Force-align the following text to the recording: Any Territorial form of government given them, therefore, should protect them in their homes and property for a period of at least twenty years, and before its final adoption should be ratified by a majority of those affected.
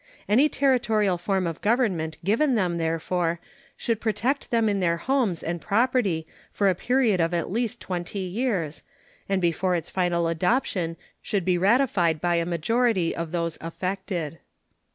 Any 0.27 0.49
Territorial 0.49 1.19
form 1.19 1.45
of 1.45 1.61
government 1.61 2.17
given 2.25 2.55
them, 2.55 2.79
therefore, 2.79 3.39
should 3.77 4.01
protect 4.01 4.49
them 4.49 4.67
in 4.67 4.79
their 4.79 4.97
homes 4.97 5.43
and 5.43 5.61
property 5.61 6.25
for 6.49 6.67
a 6.67 6.73
period 6.73 7.19
of 7.21 7.35
at 7.35 7.51
least 7.51 7.79
twenty 7.79 8.17
years, 8.17 8.81
and 9.29 9.39
before 9.39 9.75
its 9.75 9.91
final 9.91 10.27
adoption 10.27 10.97
should 11.21 11.45
be 11.45 11.59
ratified 11.59 12.19
by 12.19 12.37
a 12.37 12.47
majority 12.47 13.15
of 13.15 13.31
those 13.31 13.59
affected. 13.61 14.39